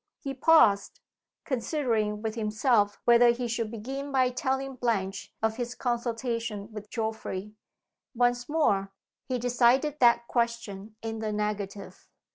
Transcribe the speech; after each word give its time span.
He 0.17 0.33
paused, 0.33 0.99
considering 1.45 2.23
with 2.23 2.33
himself 2.33 2.99
whether 3.05 3.27
he 3.29 3.47
should 3.47 3.69
begin 3.69 4.11
by 4.11 4.31
telling 4.31 4.73
Blanche 4.77 5.31
of 5.43 5.57
his 5.57 5.75
consultation 5.75 6.71
with 6.73 6.89
Geoffrey. 6.89 7.53
Once 8.15 8.49
more, 8.49 8.91
he 9.29 9.37
decided 9.37 9.99
that 9.99 10.25
question 10.27 10.95
in 11.03 11.19
the 11.19 11.31
negative. 11.31 12.07